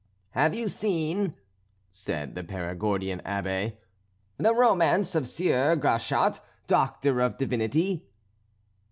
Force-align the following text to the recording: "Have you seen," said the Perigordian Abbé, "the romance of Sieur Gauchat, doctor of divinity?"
"Have 0.31 0.55
you 0.55 0.67
seen," 0.67 1.35
said 1.91 2.33
the 2.33 2.43
Perigordian 2.43 3.21
Abbé, 3.23 3.77
"the 4.39 4.51
romance 4.55 5.13
of 5.13 5.27
Sieur 5.27 5.75
Gauchat, 5.75 6.41
doctor 6.65 7.19
of 7.21 7.37
divinity?" 7.37 8.07